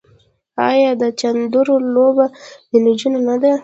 آیا 0.69 0.91
د 1.01 1.03
چيندرو 1.19 1.75
لوبه 1.93 2.25
د 2.69 2.71
نجونو 2.85 3.19
نه 3.27 3.35
ده؟ 3.43 3.51